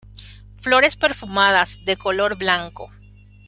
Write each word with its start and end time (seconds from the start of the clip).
Flores 0.57 0.95
perfumadas, 0.95 1.85
de 1.85 1.95
color 1.95 2.35
blanco. 2.35 2.89